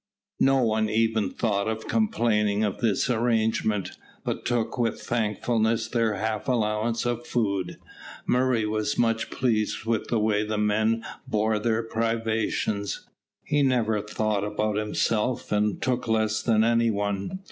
No 0.39 0.63
one 0.63 0.89
even 0.89 1.29
thought 1.29 1.67
of 1.67 1.87
complaining 1.87 2.63
of 2.63 2.79
this 2.79 3.07
arrangement, 3.07 3.91
but 4.23 4.45
took 4.47 4.75
with 4.75 4.99
thankfulness 4.99 5.87
their 5.87 6.15
half 6.15 6.47
allowance 6.47 7.05
of 7.05 7.27
food. 7.27 7.77
Murray 8.25 8.65
was 8.65 8.97
much 8.97 9.29
pleased 9.29 9.85
with 9.85 10.07
the 10.07 10.17
way 10.17 10.43
the 10.43 10.57
men 10.57 11.05
bore 11.27 11.59
their 11.59 11.83
privations. 11.83 13.07
He 13.43 13.61
never 13.61 14.01
thought 14.01 14.43
about 14.43 14.75
himself, 14.75 15.51
and 15.51 15.79
took 15.79 16.07
less 16.07 16.41
than 16.41 16.63
any 16.63 16.89
one. 16.89 17.39